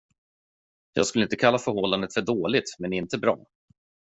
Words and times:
Jag 0.93 1.05
skulle 1.07 1.23
inte 1.23 1.35
kalla 1.35 1.59
förhållandet 1.59 2.13
för 2.13 2.21
dåligt, 2.21 2.75
men 2.79 2.89
det 2.89 2.95
är 2.95 3.01
inte 3.01 3.17
bra. 3.17 3.45